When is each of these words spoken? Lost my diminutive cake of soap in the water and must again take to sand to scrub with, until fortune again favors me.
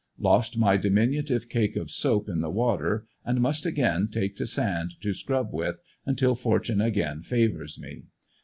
Lost 0.17 0.57
my 0.57 0.77
diminutive 0.77 1.47
cake 1.47 1.75
of 1.75 1.91
soap 1.91 2.27
in 2.27 2.39
the 2.41 2.49
water 2.49 3.05
and 3.23 3.39
must 3.39 3.67
again 3.67 4.07
take 4.11 4.35
to 4.35 4.47
sand 4.47 4.95
to 4.99 5.13
scrub 5.13 5.53
with, 5.53 5.79
until 6.07 6.33
fortune 6.33 6.81
again 6.81 7.21
favors 7.21 7.79
me. 7.79 8.05